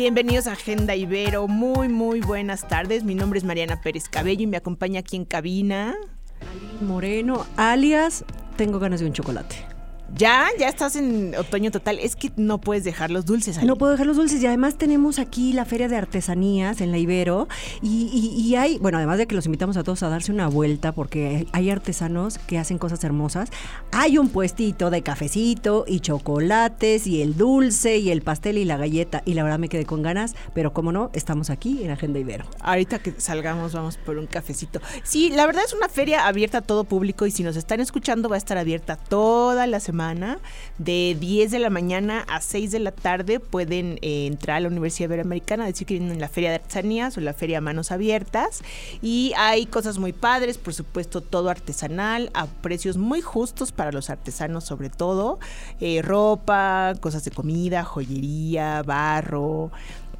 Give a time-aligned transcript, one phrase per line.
[0.00, 3.04] Bienvenidos a Agenda Ibero, muy muy buenas tardes.
[3.04, 5.94] Mi nombre es Mariana Pérez Cabello y me acompaña aquí en cabina.
[6.80, 8.24] Moreno, alias,
[8.56, 9.56] tengo ganas de un chocolate.
[10.16, 11.98] Ya, ya estás en otoño total.
[11.98, 13.56] Es que no puedes dejar los dulces.
[13.58, 13.64] ahí.
[13.66, 16.98] No puedo dejar los dulces y además tenemos aquí la Feria de Artesanías en la
[16.98, 17.48] Ibero
[17.80, 20.48] y, y- y hay, bueno, además de que los invitamos a todos a darse una
[20.48, 23.50] vuelta porque hay artesanos que hacen cosas hermosas,
[23.92, 28.76] hay un puestito de cafecito y chocolates y el dulce y el pastel y la
[28.76, 32.18] galleta y la verdad me quedé con ganas, pero como no, estamos aquí en Agenda
[32.18, 32.44] Ibero.
[32.60, 34.80] Ahorita que salgamos vamos por un cafecito.
[35.04, 38.28] Sí, la verdad es una feria abierta a todo público y si nos están escuchando
[38.28, 39.99] va a estar abierta toda la semana.
[40.78, 44.68] De 10 de la mañana a 6 de la tarde pueden eh, entrar a la
[44.68, 48.62] Universidad Iberoamericana, decir que vienen en la Feria de Artesanías o la Feria Manos Abiertas.
[49.02, 54.08] Y hay cosas muy padres, por supuesto todo artesanal, a precios muy justos para los
[54.08, 55.38] artesanos sobre todo.
[55.80, 59.70] Eh, ropa, cosas de comida, joyería, barro.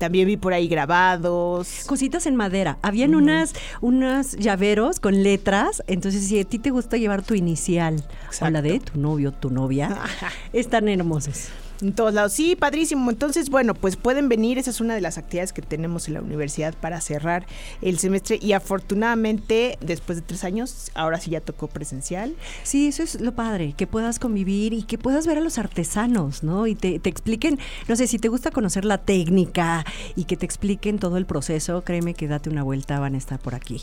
[0.00, 1.84] También vi por ahí grabados.
[1.86, 2.78] Cositas en madera.
[2.80, 5.82] Habían unas, unas llaveros con letras.
[5.88, 8.02] Entonces, si a ti te gusta llevar tu inicial
[8.40, 9.98] o la de tu novio, tu novia,
[10.54, 11.50] están hermosos.
[11.82, 12.32] En todos lados.
[12.32, 13.10] Sí, padrísimo.
[13.10, 14.58] Entonces, bueno, pues pueden venir.
[14.58, 17.46] Esa es una de las actividades que tenemos en la universidad para cerrar
[17.82, 18.38] el semestre.
[18.40, 22.34] Y afortunadamente, después de tres años, ahora sí ya tocó presencial.
[22.62, 26.42] Sí, eso es lo padre, que puedas convivir y que puedas ver a los artesanos,
[26.42, 26.66] ¿no?
[26.66, 29.84] Y te, te expliquen, no sé, si te gusta conocer la técnica
[30.16, 33.38] y que te expliquen todo el proceso, créeme que date una vuelta, van a estar
[33.38, 33.82] por aquí.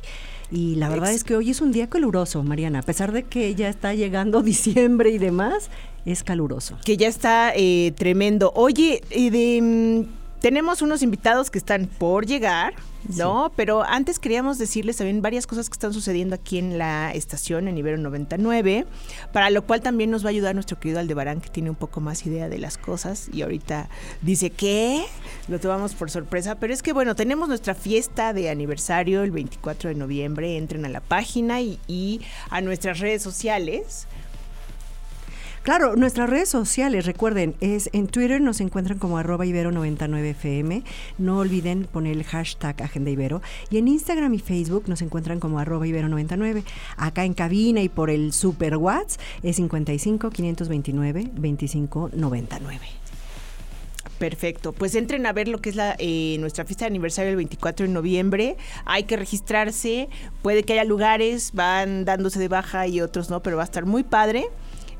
[0.52, 3.54] Y la verdad es que hoy es un día caluroso, Mariana, a pesar de que
[3.56, 5.70] ya está llegando diciembre y demás,
[6.08, 6.78] es caluroso.
[6.86, 8.54] Que ya está eh, tremendo.
[8.56, 12.73] Oye, eh, de, mm, tenemos unos invitados que están por llegar.
[13.16, 13.54] ¿No?
[13.56, 17.78] Pero antes queríamos decirles también varias cosas que están sucediendo aquí en la estación, en
[17.78, 18.86] Ibero 99,
[19.32, 22.02] para lo cual también nos va a ayudar nuestro querido Aldebarán, que tiene un poco
[22.02, 23.88] más idea de las cosas y ahorita
[24.22, 25.06] dice, ¿qué?
[25.48, 29.90] Lo tomamos por sorpresa, pero es que bueno, tenemos nuestra fiesta de aniversario el 24
[29.90, 32.20] de noviembre, entren a la página y, y
[32.50, 34.08] a nuestras redes sociales.
[35.67, 40.83] Claro, nuestras redes sociales, recuerden, es en Twitter nos encuentran como arroba ibero99fm.
[41.17, 43.42] No olviden poner el hashtag Agenda Ibero.
[43.70, 46.64] Y en Instagram y Facebook nos encuentran como arroba ibero99.
[46.95, 52.80] Acá en cabina y por el Super Watts es 55 529 2599.
[54.20, 57.36] Perfecto, pues entren a ver lo que es la eh, nuestra fiesta de aniversario el
[57.36, 58.55] 24 de noviembre.
[58.86, 60.08] Hay que registrarse,
[60.42, 63.86] puede que haya lugares, van dándose de baja y otros no, pero va a estar
[63.86, 64.48] muy padre.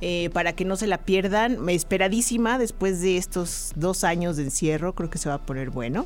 [0.02, 4.94] Eh, para que no se la pierdan, esperadísima después de estos dos años de encierro,
[4.94, 6.06] creo que se va a poner bueno.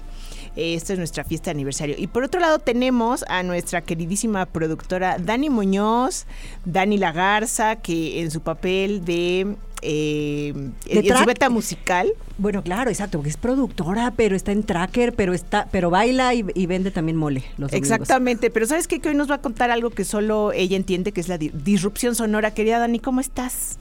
[0.56, 1.96] Eh, esta es nuestra fiesta de aniversario.
[1.98, 6.26] Y por otro lado tenemos a nuestra queridísima productora Dani Muñoz,
[6.66, 9.56] Dani Lagarza, que en su papel de...
[9.82, 10.50] eh,
[10.86, 11.26] en su track.
[11.26, 15.90] beta musical, Bueno, claro, exacto, porque es productora, pero está en tracker, pero está, pero
[15.90, 17.72] baila y, y vende también mole los.
[17.74, 19.00] Exactamente, pero ¿sabes qué?
[19.00, 21.52] Que hoy nos va a contar algo que solo ella entiende, que es la di-
[21.54, 22.54] disrupción sonora.
[22.54, 23.78] Querida Dani, ¿cómo estás?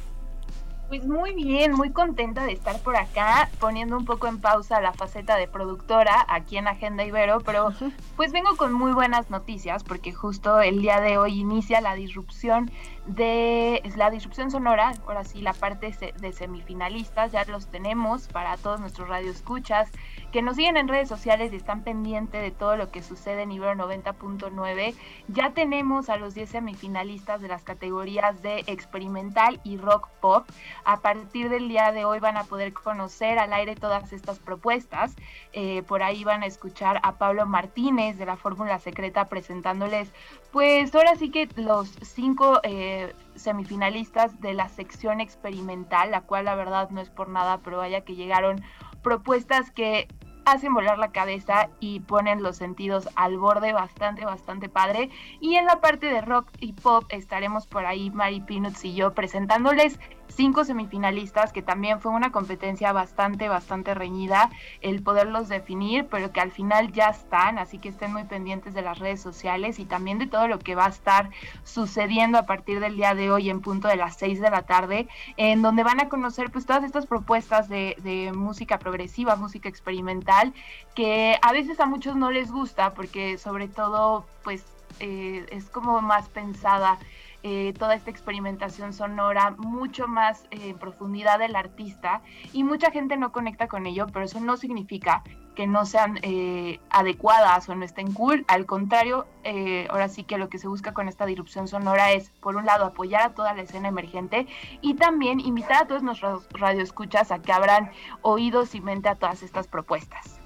[0.88, 4.92] Pues muy bien, muy contenta de estar por acá, poniendo un poco en pausa la
[4.92, 7.72] faceta de productora aquí en Agenda Ibero, pero
[8.16, 12.72] pues vengo con muy buenas noticias porque justo el día de hoy inicia la disrupción
[13.06, 18.80] de la disrupción sonora, ahora sí la parte de semifinalistas ya los tenemos para todos
[18.80, 19.90] nuestros radioescuchas
[20.32, 23.52] que nos siguen en redes sociales y están pendientes de todo lo que sucede en
[23.52, 24.94] Ibero 90.9.
[25.28, 30.46] Ya tenemos a los 10 semifinalistas de las categorías de experimental y rock pop.
[30.84, 35.16] A partir del día de hoy van a poder conocer al aire todas estas propuestas.
[35.52, 40.12] Eh, por ahí van a escuchar a Pablo Martínez de la Fórmula Secreta presentándoles,
[40.52, 46.54] pues ahora sí que los cinco eh, semifinalistas de la sección experimental, la cual la
[46.54, 48.62] verdad no es por nada, pero vaya que llegaron
[49.02, 50.08] propuestas que
[50.44, 55.10] hacen volar la cabeza y ponen los sentidos al borde bastante, bastante padre.
[55.40, 59.14] Y en la parte de rock y pop estaremos por ahí Mari Peanuts y yo
[59.14, 59.98] presentándoles
[60.30, 64.50] cinco semifinalistas, que también fue una competencia bastante, bastante reñida
[64.80, 68.82] el poderlos definir, pero que al final ya están, así que estén muy pendientes de
[68.82, 71.30] las redes sociales y también de todo lo que va a estar
[71.64, 75.08] sucediendo a partir del día de hoy en punto de las 6 de la tarde,
[75.36, 80.54] en donde van a conocer pues todas estas propuestas de, de música progresiva, música experimental,
[80.94, 84.64] que a veces a muchos no les gusta porque sobre todo pues
[84.98, 86.98] eh, es como más pensada
[87.42, 92.22] eh, toda esta experimentación sonora mucho más en profundidad del artista
[92.52, 95.22] y mucha gente no conecta con ello, pero eso no significa
[95.54, 98.44] que no sean eh, adecuadas o no estén cool.
[98.48, 102.30] Al contrario, eh, ahora sí que lo que se busca con esta disrupción sonora es,
[102.40, 104.46] por un lado, apoyar a toda la escena emergente
[104.80, 107.90] y también invitar a todos nuestros radioescuchas a que abran
[108.22, 110.39] oídos y mente a todas estas propuestas.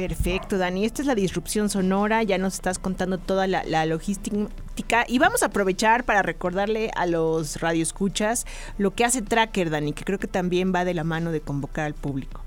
[0.00, 0.86] Perfecto, Dani.
[0.86, 2.22] Esta es la disrupción sonora.
[2.22, 5.04] Ya nos estás contando toda la, logística.
[5.06, 8.46] Y vamos a aprovechar para recordarle a los radioescuchas
[8.78, 11.84] lo que hace Tracker, Dani, que creo que también va de la mano de convocar
[11.84, 12.40] al público.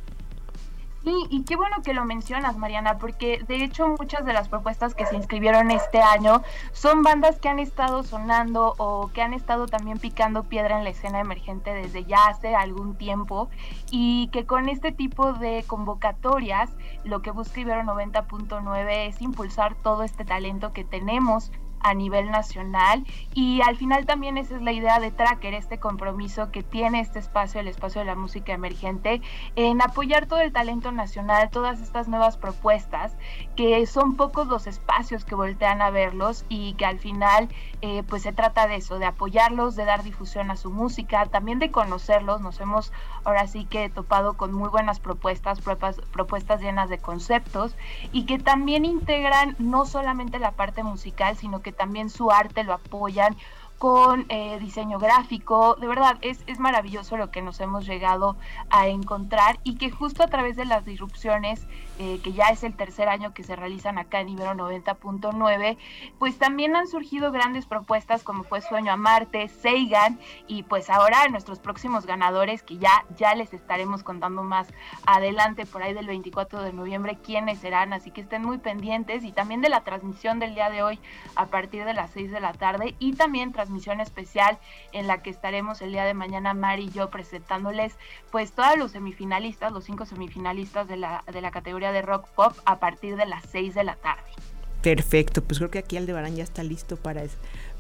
[1.06, 5.06] Y qué bueno que lo mencionas, Mariana, porque de hecho muchas de las propuestas que
[5.06, 9.98] se inscribieron este año son bandas que han estado sonando o que han estado también
[9.98, 13.50] picando piedra en la escena emergente desde ya hace algún tiempo
[13.92, 16.70] y que con este tipo de convocatorias
[17.04, 21.52] lo que busca Ibero 90.9 es impulsar todo este talento que tenemos
[21.84, 23.06] a nivel nacional.
[23.34, 27.20] Y al final también esa es la idea de Tracker, este compromiso que tiene este
[27.20, 29.22] espacio, el espacio de la música emergente,
[29.56, 33.16] en apoyar todo el talento nacional, todas estas nuevas propuestas,
[33.56, 37.50] que son pocos los espacios que voltean a verlos y que al final
[37.82, 41.60] eh, pues se trata de eso, de apoyarlos, de dar difusión a su música, también
[41.60, 42.94] de conocerlos, nos hemos
[43.26, 47.76] ahora sí que topado con muy buenas propuestas, propuestas llenas de conceptos
[48.12, 52.74] y que también integran no solamente la parte musical, sino que también su arte lo
[52.74, 53.36] apoyan
[53.84, 55.76] con eh, diseño gráfico.
[55.76, 58.38] De verdad, es, es maravilloso lo que nos hemos llegado
[58.70, 61.68] a encontrar y que justo a través de las disrupciones,
[62.00, 65.78] eh, que ya es el tercer año que se realizan acá en Ibero 90.9,
[66.18, 71.28] pues también han surgido grandes propuestas como fue Sueño a Marte, Seigan y pues ahora
[71.28, 74.70] nuestros próximos ganadores que ya, ya les estaremos contando más
[75.06, 79.34] adelante por ahí del 24 de noviembre quiénes serán, así que estén muy pendientes y
[79.34, 81.02] también de la transmisión del día de hoy
[81.36, 84.58] a partir de las 6 de la tarde y también transmisión misión especial
[84.92, 87.96] en la que estaremos el día de mañana Mari y yo presentándoles
[88.32, 92.54] pues todos los semifinalistas, los cinco semifinalistas de la, de la categoría de rock pop
[92.66, 94.24] a partir de las 6 de la tarde.
[94.82, 97.24] Perfecto, pues creo que aquí Aldebarán ya está listo para,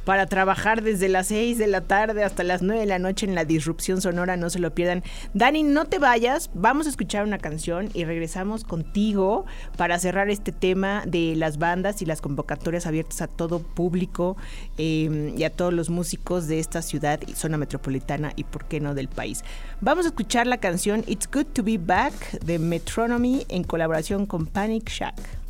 [0.05, 3.35] para trabajar desde las 6 de la tarde hasta las 9 de la noche en
[3.35, 5.03] la disrupción sonora, no se lo pierdan.
[5.33, 9.45] Dani, no te vayas, vamos a escuchar una canción y regresamos contigo
[9.77, 14.37] para cerrar este tema de las bandas y las convocatorias abiertas a todo público
[14.77, 18.79] em, y a todos los músicos de esta ciudad y zona metropolitana y por qué
[18.79, 19.43] no del país.
[19.81, 24.45] Vamos a escuchar la canción It's Good to Be Back de Metronomy en colaboración con
[24.45, 25.42] Panic Shack.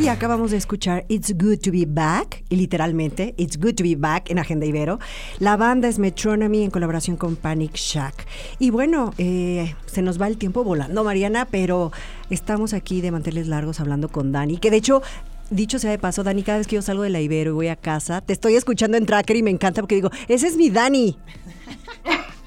[0.00, 3.96] Y acabamos de escuchar It's Good to Be Back, y literalmente, It's Good to Be
[3.96, 4.98] Back en Agenda Ibero.
[5.40, 8.26] La banda es Metronomy en colaboración con Panic Shack.
[8.58, 11.92] Y bueno, eh, se nos va el tiempo volando, Mariana, pero
[12.30, 15.02] estamos aquí de manteles largos hablando con Dani, que de hecho
[15.50, 17.68] dicho sea de paso, Dani, cada vez que yo salgo de la Ibero y voy
[17.68, 20.70] a casa, te estoy escuchando en Tracker y me encanta porque digo, ese es mi
[20.70, 21.18] Dani.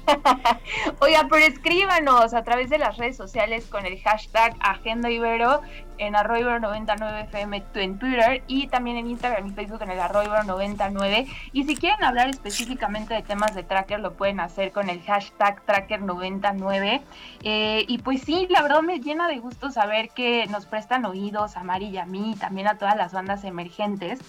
[1.00, 5.60] Oiga, pero escríbanos a través de las redes sociales con el hashtag Agenda Ibero
[5.98, 10.42] en arroyo 99 fm en Twitter y también en Instagram y Facebook en el arroyo
[10.42, 15.02] 99 y si quieren hablar específicamente de temas de tracker lo pueden hacer con el
[15.02, 17.00] hashtag tracker99
[17.42, 21.56] eh, y pues sí, la verdad me llena de gusto saber que nos prestan oídos
[21.56, 24.20] a Mari y a mí y también a todas las bandas emergentes.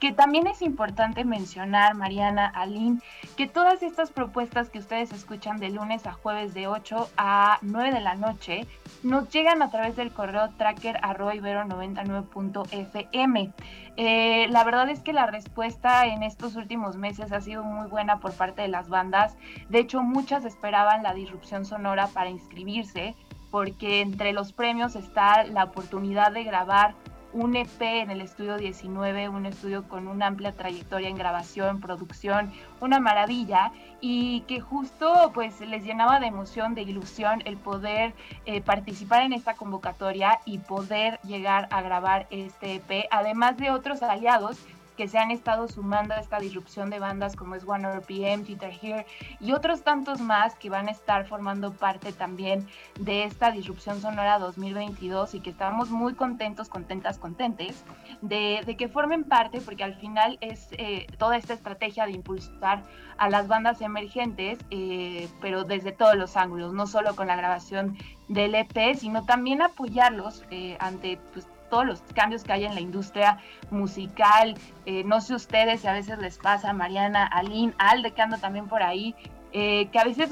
[0.00, 3.00] Que también es importante mencionar, Mariana, Aline,
[3.36, 7.92] que todas estas propuestas que ustedes escuchan de lunes a jueves de 8 a 9
[7.92, 8.66] de la noche
[9.02, 13.52] nos llegan a través del correo tracker 99.fm.
[13.96, 18.20] Eh, la verdad es que la respuesta en estos últimos meses ha sido muy buena
[18.20, 19.36] por parte de las bandas.
[19.68, 23.14] De hecho, muchas esperaban la disrupción sonora para inscribirse
[23.50, 26.94] porque entre los premios está la oportunidad de grabar
[27.32, 32.52] un EP en el estudio 19, un estudio con una amplia trayectoria en grabación, producción,
[32.80, 38.60] una maravilla y que justo pues les llenaba de emoción, de ilusión el poder eh,
[38.60, 44.58] participar en esta convocatoria y poder llegar a grabar este EP, además de otros aliados
[44.96, 48.72] que se han estado sumando a esta disrupción de bandas como es One RPM, Twitter
[48.80, 49.06] Here
[49.40, 52.66] y otros tantos más que van a estar formando parte también
[52.98, 57.84] de esta disrupción sonora 2022 y que estamos muy contentos, contentas, contentes
[58.20, 62.82] de, que formen parte porque al final es eh, toda esta estrategia de impulsar
[63.18, 67.96] a las bandas emergentes, eh, pero desde todos los ángulos, no solo con la grabación
[68.28, 72.82] del EP, sino también apoyarlos eh, ante pues, todos los cambios que hay en la
[72.82, 73.38] industria
[73.70, 74.54] musical.
[74.84, 78.68] Eh, no sé ustedes si a veces les pasa, Mariana, Aline, Alde, que ando también
[78.68, 79.14] por ahí,
[79.52, 80.28] eh, que a veces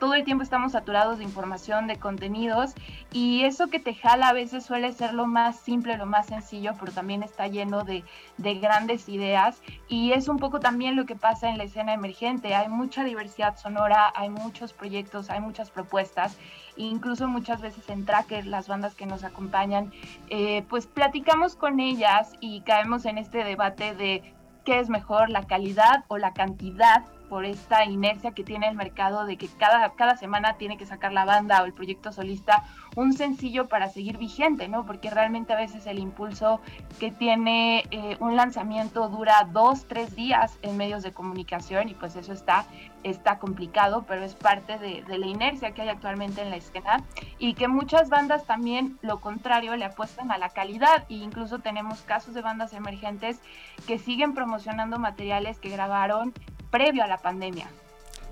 [0.00, 2.74] todo el tiempo estamos saturados de información, de contenidos,
[3.12, 6.72] y eso que te jala a veces suele ser lo más simple, lo más sencillo,
[6.80, 8.02] pero también está lleno de,
[8.38, 12.54] de grandes ideas, y es un poco también lo que pasa en la escena emergente.
[12.54, 16.36] Hay mucha diversidad sonora, hay muchos proyectos, hay muchas propuestas,
[16.76, 19.92] incluso muchas veces en Tracker, las bandas que nos acompañan,
[20.30, 25.46] eh, pues platicamos con ellas y caemos en este debate de qué es mejor, la
[25.46, 30.16] calidad o la cantidad por esta inercia que tiene el mercado de que cada, cada
[30.16, 32.64] semana tiene que sacar la banda o el proyecto solista
[32.96, 34.84] un sencillo para seguir vigente, ¿no?
[34.84, 36.60] Porque realmente a veces el impulso
[36.98, 42.16] que tiene eh, un lanzamiento dura dos, tres días en medios de comunicación y pues
[42.16, 42.66] eso está,
[43.02, 47.04] está complicado, pero es parte de, la inercia que hay actualmente en la escena
[47.38, 52.00] y que muchas bandas también lo contrario le apuestan a la calidad e incluso tenemos
[52.02, 53.40] casos de bandas emergentes
[53.86, 56.32] que siguen promocionando materiales que grabaron
[56.70, 57.68] previo a la pandemia.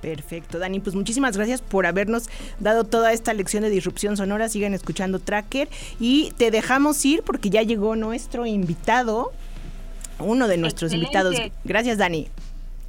[0.00, 2.28] Perfecto, Dani, pues muchísimas gracias por habernos
[2.60, 4.48] dado toda esta lección de disrupción sonora.
[4.48, 9.32] Sigan escuchando Tracker y te dejamos ir porque ya llegó nuestro invitado,
[10.18, 11.36] uno de nuestros invitados.
[11.64, 12.28] Gracias, Dani.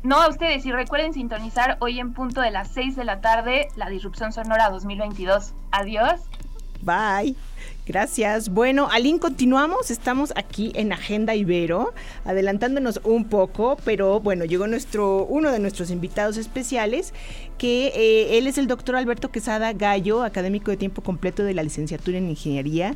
[0.04, 3.68] No a ustedes y recuerden sintonizar hoy en punto de las 6 de la tarde
[3.76, 5.54] la Disrupción Sonora 2022.
[5.72, 6.22] Adiós.
[6.82, 7.36] Bye.
[7.90, 8.50] Gracias.
[8.50, 9.90] Bueno, Aline, continuamos.
[9.90, 11.92] Estamos aquí en Agenda Ibero,
[12.24, 17.16] adelantándonos un poco, pero bueno, llegó nuestro, uno de nuestros invitados especiales,
[17.58, 21.64] que eh, él es el doctor Alberto Quesada Gallo, académico de tiempo completo de la
[21.64, 22.96] licenciatura en Ingeniería.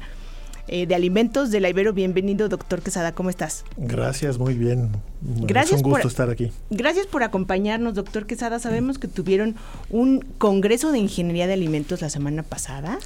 [0.67, 1.91] Eh, de alimentos de la Ibero.
[1.91, 3.65] Bienvenido, doctor Quesada, ¿cómo estás?
[3.75, 4.91] Gracias, muy bien.
[5.21, 6.51] Gracias es un gusto estar aquí.
[6.69, 8.59] Gracias por acompañarnos, doctor Quesada.
[8.59, 9.55] Sabemos que tuvieron
[9.89, 12.97] un congreso de ingeniería de alimentos la semana pasada.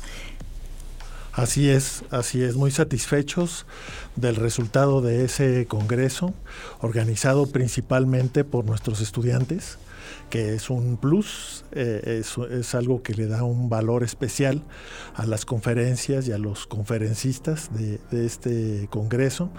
[1.37, 3.67] Así es, así es, muy satisfechos
[4.15, 6.33] del resultado de ese congreso,
[6.81, 9.77] organizado principalmente por nuestros estudiantes,
[10.31, 14.63] que es un plus, eh, es, algo que le da un valor especial
[15.13, 19.51] a las conferencias y a los conferencistas de, este congreso.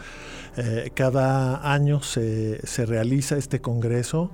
[0.56, 4.32] Eh, cada año se, se realiza este congreso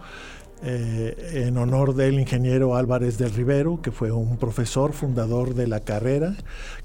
[0.62, 5.80] eh, en honor del ingeniero Álvarez del Rivero, que fue un profesor fundador de la
[5.80, 6.36] carrera,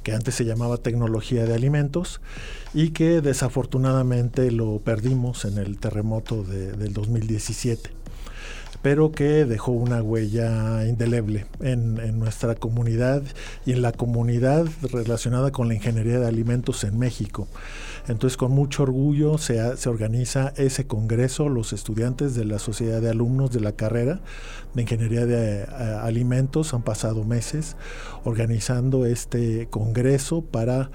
[0.03, 2.21] que antes se llamaba Tecnología de Alimentos,
[2.73, 7.98] y que desafortunadamente lo perdimos en el terremoto del 2017
[8.81, 13.23] pero que dejó una huella indeleble en, nuestra comunidad
[13.65, 17.47] y en la comunidad relacionada con la ingeniería de alimentos en México.
[18.07, 23.09] Entonces, con mucho orgullo se, se organiza ese congreso, los estudiantes de la Sociedad de
[23.09, 24.21] Alumnos de la carrera
[24.73, 25.65] de Ingeniería de eh,
[26.01, 27.75] Alimentos han pasado meses
[28.23, 30.91] organizando este congreso para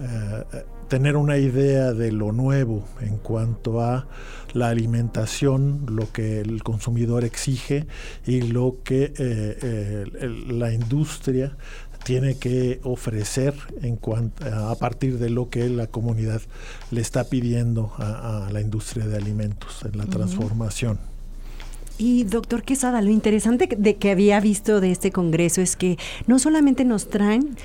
[0.00, 0.44] eh,
[0.90, 4.08] tener una idea de lo nuevo en cuanto a
[4.52, 7.86] la alimentación, lo que el consumidor exige
[8.26, 10.04] y lo que eh,
[10.48, 11.56] la industria
[12.02, 16.42] tiene que ofrecer en cuanto, a partir de lo que la comunidad
[16.90, 20.98] le está pidiendo a, la industria de alimentos en la transformación.
[21.98, 26.40] Y doctor Quesada, lo interesante de que había visto de este congreso es que no
[26.40, 27.56] solamente nos traen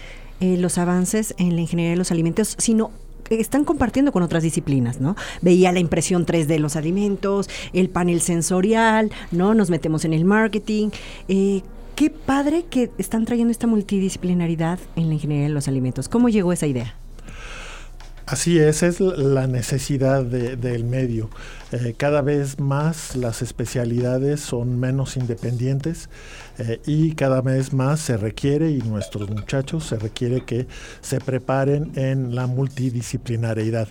[0.41, 2.91] eh, los avances en la ingeniería de los alimentos, sino
[3.29, 5.15] están compartiendo con otras disciplinas, ¿no?
[5.41, 9.53] Veía la impresión 3D de los alimentos, el panel sensorial, ¿no?
[9.53, 10.89] Nos metemos en el marketing.
[11.27, 11.62] Eh,
[11.96, 16.10] Qué padre que están trayendo esta multidisciplinaridad en la ingeniería de los alimentos.
[16.10, 16.94] ¿Cómo llegó esa idea?
[18.25, 21.29] Así es, es la necesidad del medio.
[21.75, 26.10] Eh, cada vez más las especialidades son menos independientes
[26.58, 30.67] eh, y cada vez más se requiere, y nuestros muchachos se requiere que
[31.01, 33.89] se preparen en la multidisciplinariedad.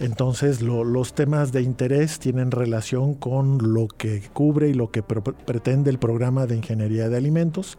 [0.00, 5.90] Entonces los temas de interés tienen relación con lo que cubre y lo que pretende
[5.90, 7.76] el programa de ingeniería de alimentos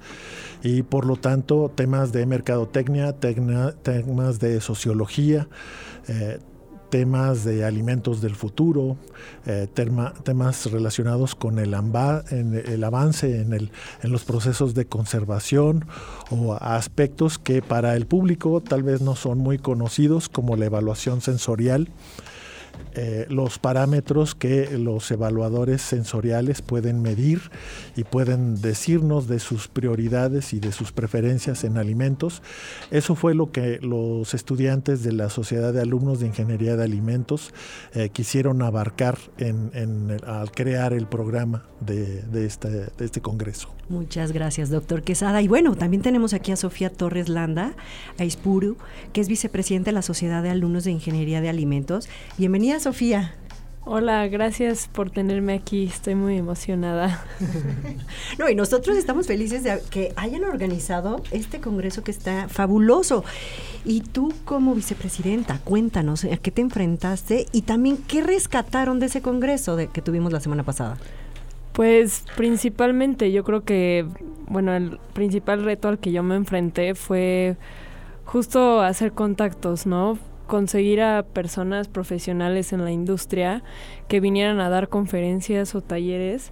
[0.62, 5.48] y por lo tanto temas de mercadotecnia, temas de sociología,
[6.08, 6.40] eh,
[6.90, 8.98] temas de alimentos del futuro,
[9.46, 13.70] eh, temas relacionados con el, avance en,
[14.04, 15.86] los procesos de conservación
[16.30, 21.22] o aspectos que para el público tal vez no son muy conocidos como la evaluación
[21.22, 21.90] sensorial
[22.94, 27.42] eh, los parámetros que los evaluadores sensoriales pueden medir
[27.96, 32.42] y pueden decirnos de sus prioridades y de sus preferencias en alimentos.
[32.92, 37.54] Eso fue lo que los estudiantes de la Sociedad de Alumnos de Ingeniería de Alimentos
[37.94, 39.18] eh, quisieron abarcar
[40.26, 43.70] al crear el programa de, este, de este congreso.
[43.90, 45.42] Muchas gracias, doctor Quesada.
[45.42, 47.74] Y bueno, también tenemos aquí a Sofía Torres Landa,
[48.18, 48.76] a Ispuru,
[49.14, 52.10] que es vicepresidenta de la Sociedad de Alumnos de Ingeniería de Alimentos.
[52.38, 53.34] Bienvenida, Sofía.
[53.86, 57.26] Hola, gracias por tenerme aquí, estoy muy emocionada.
[58.38, 63.24] no, y nosotros estamos felices de que hayan organizado este congreso que está fabuloso.
[63.86, 69.22] Y tú como vicepresidenta, cuéntanos a qué te enfrentaste y también qué rescataron de ese
[69.22, 70.98] congreso de, que tuvimos la semana pasada.
[71.72, 74.06] Pues principalmente yo creo que,
[74.50, 77.56] bueno, el principal reto al que yo me enfrenté fue
[78.26, 80.20] justo hacer contactos, ¿no?
[80.48, 83.64] Conseguir a personas profesionales en la industria
[84.08, 86.52] que vinieran a dar conferencias o talleres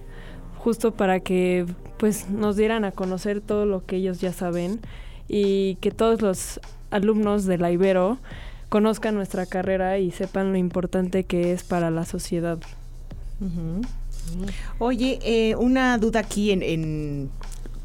[0.58, 1.66] justo para que
[1.98, 4.80] pues nos dieran a conocer todo lo que ellos ya saben
[5.28, 6.60] y que todos los
[6.90, 8.18] alumnos de la Ibero
[8.68, 12.58] conozcan nuestra carrera y sepan lo importante que es para la sociedad.
[14.78, 17.30] Oye, eh, una duda aquí en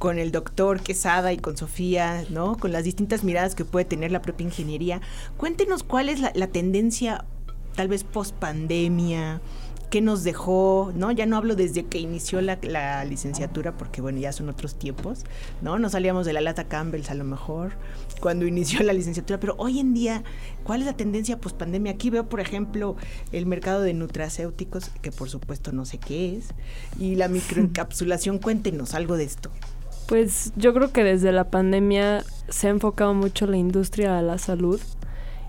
[0.01, 2.57] con el doctor Quesada y con Sofía, ¿no?
[2.57, 4.99] Con las distintas miradas que puede tener la propia ingeniería.
[5.37, 7.23] Cuéntenos cuál es la, tendencia,
[7.75, 9.41] tal vez post pandemia,
[9.91, 11.11] qué nos dejó, ¿no?
[11.11, 15.23] Ya no hablo desde que inició la, licenciatura, porque bueno, ya son otros tiempos,
[15.61, 15.77] ¿no?
[15.77, 17.73] No salíamos de la lata Campbell's a lo mejor
[18.19, 20.23] cuando inició la licenciatura, pero hoy en día,
[20.63, 21.91] ¿cuál es la tendencia post pandemia?
[21.91, 22.95] Aquí veo, por ejemplo,
[23.31, 26.47] el mercado de nutracéuticos, que por supuesto no sé qué es,
[26.99, 28.39] y la microencapsulación.
[28.39, 29.51] Cuéntenos algo de esto.
[30.11, 34.39] Pues yo creo que desde la pandemia se ha enfocado mucho la industria a la
[34.39, 34.77] salud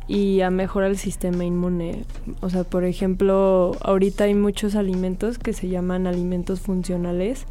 [0.06, 2.04] y a mejorar el sistema inmune.
[2.42, 7.46] O sea, por ejemplo, ahorita hay muchos alimentos que se llaman alimentos funcionales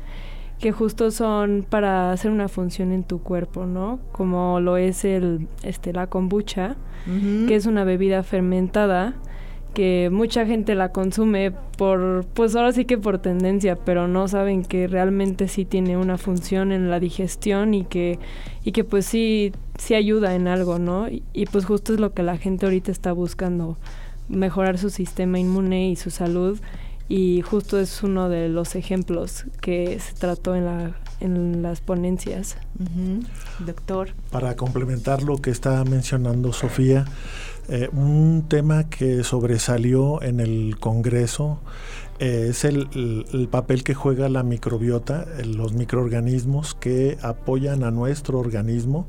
[0.57, 3.99] que justo son para hacer una función en tu cuerpo, ¿no?
[4.13, 6.77] Como lo es el este la kombucha,
[7.45, 9.15] que es una bebida fermentada
[9.73, 14.63] que mucha gente la consume por, pues ahora sí que por tendencia, pero no saben
[14.63, 18.19] que realmente sí tiene una función en la digestión y que,
[18.63, 21.09] y que pues sí, sí ayuda en algo, ¿no?
[21.09, 23.77] Y, y pues justo es lo que la gente ahorita está buscando,
[24.29, 26.59] mejorar su sistema inmune y su salud
[27.13, 32.57] y justo es uno de los ejemplos que se trató en, la, en las ponencias.
[33.65, 34.09] Doctor.
[34.31, 37.05] Para complementar lo que está mencionando Sofía,
[37.69, 41.59] eh, un tema que sobresalió en el Congreso
[42.19, 49.07] eh, es el, papel que juega la microbiota, los microorganismos que apoyan a nuestro organismo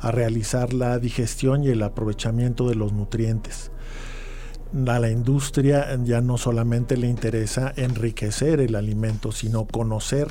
[0.00, 3.70] a realizar la digestión y el aprovechamiento de los nutrientes
[4.86, 10.28] a la industria ya no solamente le interesa enriquecer el alimento, sino conocer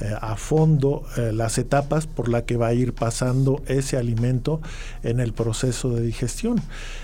[0.00, 4.60] eh, a fondo eh, las etapas por las que va a ir pasando ese alimento
[5.02, 6.60] en el proceso de digestión.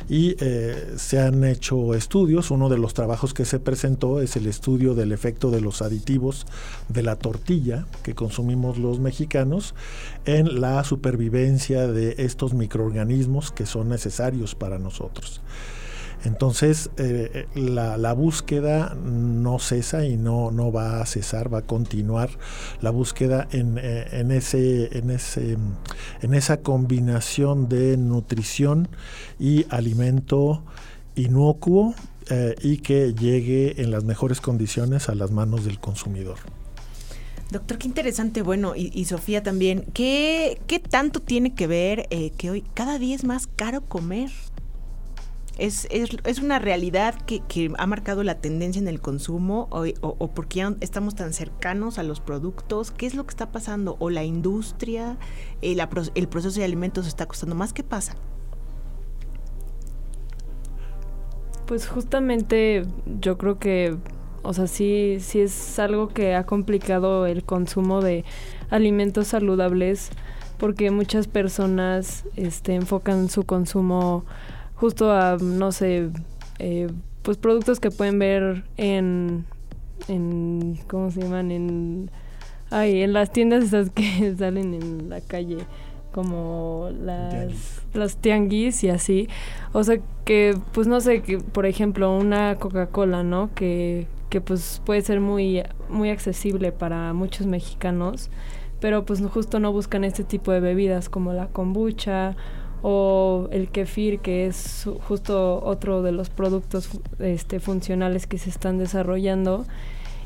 [0.09, 4.47] Y eh, se han hecho estudios, uno de los trabajos que se presentó es el
[4.47, 6.47] estudio del efecto de los aditivos
[6.89, 9.75] de la tortilla que consumimos los mexicanos
[10.25, 15.41] en la supervivencia de estos microorganismos que son necesarios para nosotros.
[16.25, 21.63] Entonces, eh, eh, la, búsqueda no cesa y no, no va a cesar, va a
[21.63, 22.31] continuar
[22.81, 25.59] la búsqueda en, eh, en, ese, en, ese,
[26.23, 28.89] en esa combinación de nutrición
[29.39, 30.65] y alimento
[31.15, 31.95] inocuo
[32.63, 36.39] y que llegue en las mejores condiciones a las manos del consumidor.
[37.51, 42.09] Doctor, qué interesante, bueno, y, Sofía también, ¿qué, ¿qué, tanto tiene que ver
[42.39, 44.31] que hoy cada día es más caro comer?
[45.59, 49.85] Es, es, es una realidad que, que, ha marcado la tendencia en el consumo o,
[50.01, 52.91] o, porque ya estamos tan cercanos a los productos.
[52.91, 53.97] ¿Qué es lo que está pasando?
[54.01, 55.17] ¿O la industria,
[55.63, 55.81] el,
[56.15, 57.73] el proceso de alimentos está costando más?
[57.73, 58.17] ¿Qué pasa?
[61.67, 62.85] Pues justamente
[63.21, 63.97] yo creo que,
[64.43, 68.25] o sea, sí, sí es algo que ha complicado el consumo de
[68.71, 70.11] alimentos saludables
[70.59, 74.25] porque muchas personas este, enfocan su consumo
[74.75, 76.11] justo a, no sé,
[76.59, 76.89] eh,
[77.23, 79.47] pues productos que pueden ver en,
[80.09, 81.51] en, ¿cómo se llaman?
[81.51, 82.11] En,
[82.71, 85.59] ay, en las tiendas esas que salen en la calle
[86.13, 89.29] como las los tianguis y así.
[89.73, 93.51] O sea que pues no sé, que por ejemplo, una Coca-Cola, ¿no?
[93.55, 98.31] Que que pues puede ser muy muy accesible para muchos mexicanos,
[98.81, 102.37] pero pues justo no buscan este tipo de bebidas como la kombucha
[102.87, 108.77] o el kefir, que es justo otro de los productos este, funcionales que se están
[108.77, 109.65] desarrollando.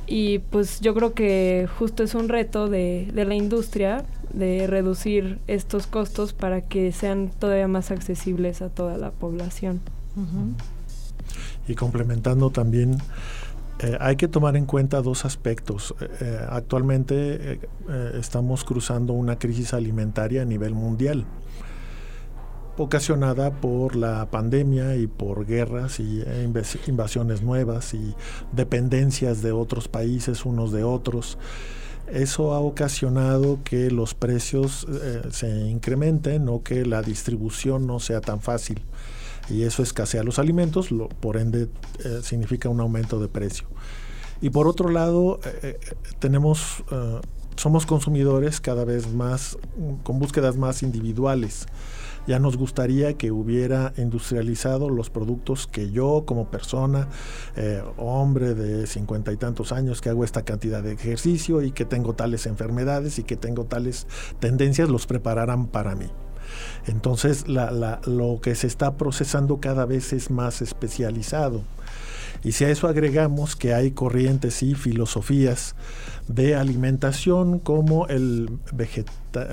[0.08, 5.38] Y pues yo creo que justo es un reto de, de la industria de reducir
[5.46, 9.80] estos costos para que sean todavía más accesibles a toda la población.
[11.68, 12.98] Y complementando también,
[13.78, 15.94] eh, hay que tomar en cuenta dos aspectos.
[16.00, 17.60] Eh, eh, actualmente
[18.18, 21.24] estamos cruzando una crisis alimentaria a nivel mundial
[22.78, 26.50] ocasionada por la pandemia y por guerras y eh,
[26.86, 28.14] invasiones nuevas y
[28.52, 31.38] dependencias de otros países unos de otros.
[32.06, 38.20] Eso ha ocasionado que los precios eh, se incrementen o que la distribución no sea
[38.20, 38.82] tan fácil.
[39.50, 41.68] Y eso escasea los alimentos, lo, por ende
[42.04, 43.66] eh, significa un aumento de precio.
[44.40, 45.40] Y por otro lado,
[46.20, 46.84] tenemos,
[47.56, 49.58] somos consumidores cada vez más,
[50.04, 51.66] con búsquedas más individuales
[52.28, 57.08] ya nos gustaría que hubiera industrializado los productos que yo como persona,
[57.56, 61.86] eh, hombre de cincuenta y tantos años, que hago esta cantidad de ejercicio y que
[61.86, 64.06] tengo tales enfermedades y que tengo tales
[64.40, 66.08] tendencias, los prepararan para mí.
[66.86, 71.62] Entonces lo que se está procesando cada vez es más especializado.
[72.44, 75.74] Y si a eso agregamos que hay corrientes y filosofías
[76.28, 78.48] de alimentación como el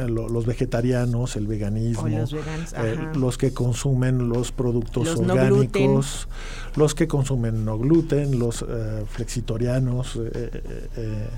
[0.08, 6.28] los vegetarianos, el veganismo, eh, los, que consumen los productos orgánicos,
[6.76, 11.30] los que consumen no gluten, los eh, flexitorianos, eh,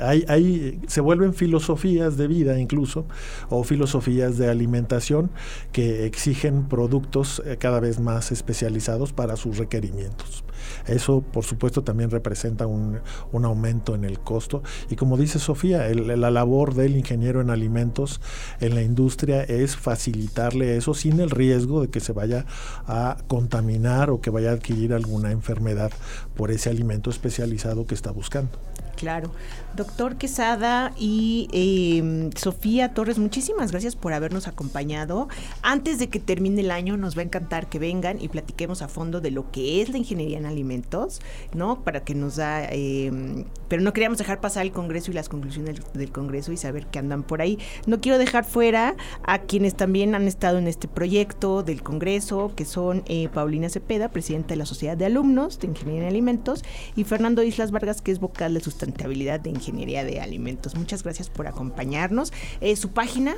[0.00, 3.06] hay, se vuelven filosofías de vida incluso,
[3.50, 5.30] o filosofías de alimentación
[5.72, 10.44] que exigen productos cada vez más especializados para sus requerimientos.
[10.88, 13.00] Eso, por supuesto, también representa un,
[13.44, 14.62] aumento en el costo.
[14.90, 18.20] Y como dice Sofía, la labor del ingeniero en alimentos
[18.60, 22.46] en la industria es facilitarle eso sin el riesgo de que se vaya
[22.86, 25.92] a contaminar o que vaya a adquirir alguna enfermedad
[26.36, 28.58] por ese alimento especializado que está buscando.
[28.98, 29.30] Claro.
[29.76, 35.28] Doctor Quesada y em, Sofía Torres, muchísimas gracias por habernos acompañado.
[35.62, 38.88] Antes de que termine el año, nos va a encantar que vengan y platiquemos a
[38.88, 41.20] fondo de lo que es la ingeniería en alimentos,
[41.54, 41.84] ¿no?
[41.84, 42.64] Para que nos da...
[42.64, 46.86] Em, pero no queríamos dejar pasar el Congreso y las conclusiones del, Congreso y saber
[46.86, 47.58] que andan por ahí.
[47.86, 52.64] No quiero dejar fuera a quienes también han estado en este proyecto del Congreso, que
[52.64, 56.64] son eh, Paulina Cepeda, presidenta de la Sociedad de Alumnos de Ingeniería en Alimentos,
[56.96, 60.74] y Fernando Islas Vargas, que es vocal de sustentabilidad habilidad de Ingeniería de Alimentos.
[60.76, 62.32] Muchas gracias por acompañarnos.
[62.60, 63.36] Eh, ¿Su página?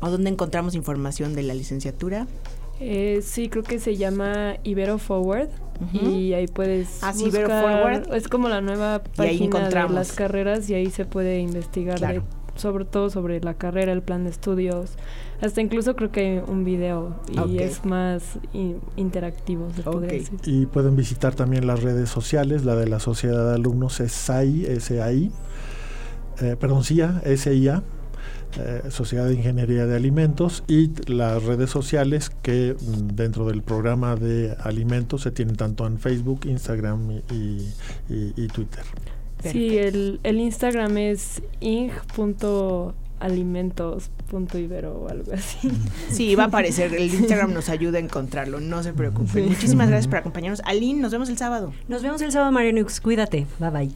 [0.00, 2.26] ¿O dónde encontramos información de la licenciatura?
[2.80, 5.48] Eh, sí, creo que se llama Ibero Forward
[5.92, 8.14] y ahí puedes ah, Ibero Forward.
[8.14, 12.22] Es como la nueva página de las carreras y ahí se puede investigar
[12.58, 14.92] sobre todo sobre la carrera, el plan de estudios,
[15.40, 18.38] hasta incluso creo que hay un video y es más
[18.96, 20.38] interactivo, se decir.
[20.44, 24.66] Y pueden visitar también las redes sociales, la de la Sociedad de Alumnos es SAI,
[24.66, 25.32] S-A-I,
[26.40, 27.82] eh, perdón, SIA, S-I-A,
[28.56, 34.16] eh, Sociedad de Ingeniería de Alimentos y las redes sociales que mm, dentro del programa
[34.16, 38.84] de alimentos se tienen tanto en Facebook, Instagram y, Twitter.
[39.42, 45.70] Sí, el, el Instagram es ing.alimentos alimentos.ibero o algo así.
[46.10, 46.94] Sí, va a aparecer.
[46.94, 49.48] El Instagram nos ayuda a encontrarlo, no se preocupen.
[49.48, 50.62] Muchísimas gracias por acompañarnos.
[50.64, 51.72] Aline, nos vemos el sábado.
[51.88, 53.00] Nos vemos el sábado, Marianux.
[53.00, 53.46] Cuídate.
[53.58, 53.90] Bye bye.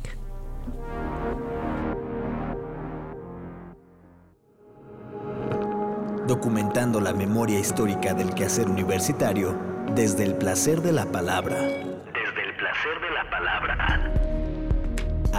[6.26, 9.58] Documentando la memoria histórica del quehacer universitario
[9.94, 11.56] desde el placer de la palabra.
[11.60, 14.21] Desde el placer de la palabra.